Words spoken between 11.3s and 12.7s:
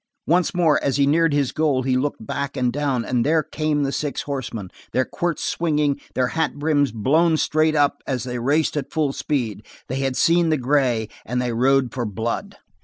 they rode for blood.